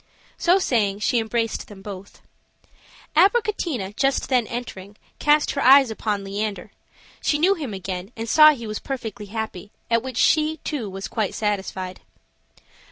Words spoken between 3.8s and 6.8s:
just then entering, cast her eyes upon Leander;